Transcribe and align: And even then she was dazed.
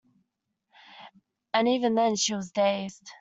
And 1.53 1.67
even 1.67 1.93
then 1.93 2.15
she 2.15 2.33
was 2.33 2.49
dazed. 2.49 3.09